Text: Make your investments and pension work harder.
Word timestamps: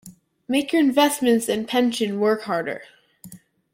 Make 0.47 0.73
your 0.73 0.81
investments 0.81 1.47
and 1.47 1.67
pension 1.67 2.19
work 2.19 2.41
harder. 2.45 2.81